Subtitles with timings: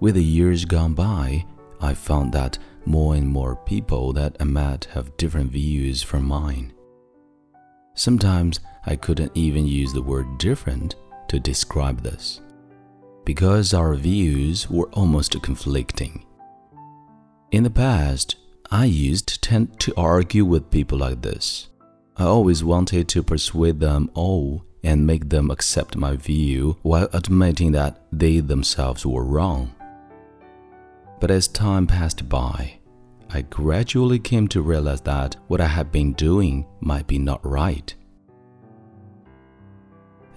[0.00, 1.46] With the years gone by,
[1.80, 6.72] I found that more and more people that I met have different views from mine.
[7.94, 10.96] Sometimes I couldn't even use the word different
[11.28, 12.40] to describe this,
[13.24, 16.26] because our views were almost conflicting.
[17.52, 18.36] In the past,
[18.70, 21.68] I used to tend to argue with people like this.
[22.16, 27.72] I always wanted to persuade them all and make them accept my view while admitting
[27.72, 29.72] that they themselves were wrong.
[31.20, 32.78] But as time passed by,
[33.30, 37.94] I gradually came to realize that what I had been doing might be not right.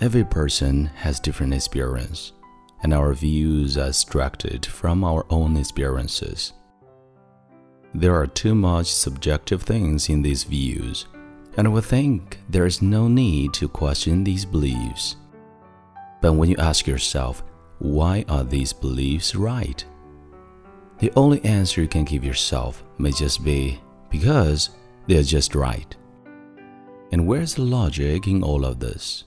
[0.00, 2.32] Every person has different experience,
[2.82, 6.52] and our views are extracted from our own experiences.
[7.94, 11.06] There are too much subjective things in these views,
[11.56, 15.16] and we think there is no need to question these beliefs.
[16.20, 17.42] But when you ask yourself,
[17.78, 19.82] why are these beliefs right?
[20.98, 24.70] The only answer you can give yourself may just be because
[25.06, 25.94] they're just right.
[27.12, 29.24] And where's the logic in all of this?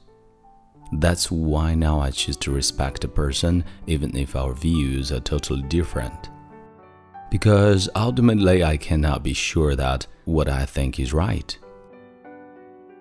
[0.93, 5.61] That's why now I choose to respect a person even if our views are totally
[5.63, 6.29] different.
[7.29, 11.55] Because ultimately, I cannot be sure that what I think is right.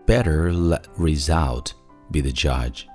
[0.05, 1.73] Better let result
[2.11, 2.87] be the judge.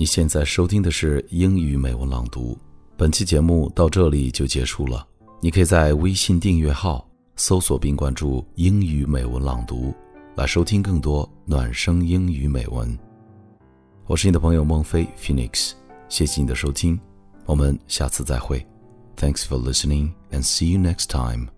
[0.00, 2.56] 你现在收听的是英语美文朗读，
[2.96, 5.04] 本期节目到这里就结束了。
[5.40, 7.04] 你可以在微信订阅号
[7.34, 9.92] 搜索并关注“英语美文朗读”，
[10.38, 12.96] 来收听更多暖声英语美文。
[14.06, 15.72] 我是你的朋友孟非 Phoenix，
[16.08, 16.96] 谢谢你的收听，
[17.44, 18.64] 我们下次再会。
[19.16, 21.48] Thanks for listening and see you next time.